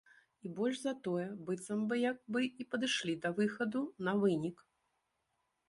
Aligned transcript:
І 0.47 0.49
больш 0.59 0.79
за 0.83 0.93
тое, 1.07 1.25
быццам 1.49 1.83
бы 1.91 1.99
як 2.11 2.17
бы 2.37 2.43
і 2.63 2.67
падышлі 2.73 3.13
да 3.27 3.35
выхаду 3.43 3.85
на 4.09 4.19
вынік. 4.25 4.57